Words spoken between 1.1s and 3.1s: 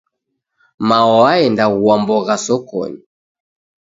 waenda gua mbogha sokonyi.